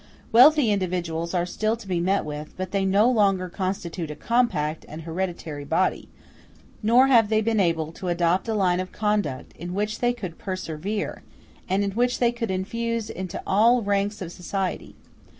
[0.31, 4.83] Wealthy individuals are still to be met with, but they no longer constitute a compact
[4.89, 6.09] and hereditary body,
[6.81, 10.39] nor have they been able to adopt a line of conduct in which they could
[10.39, 11.21] persevere,
[11.69, 14.95] and which they could infuse into all ranks of society.